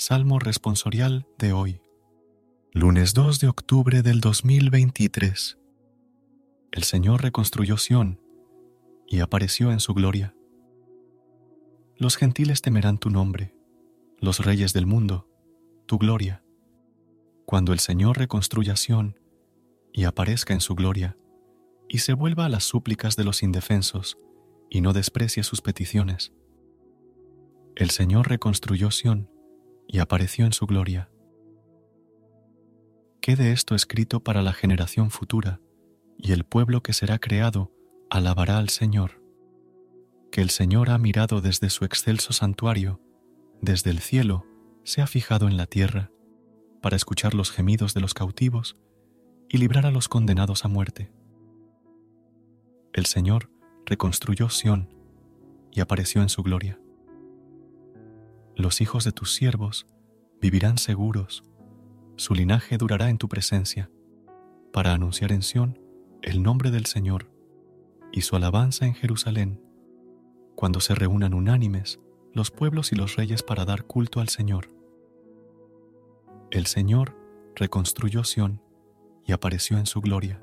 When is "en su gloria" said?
9.72-10.36, 20.54-21.16, 30.44-31.10, 56.22-56.78, 79.78-80.42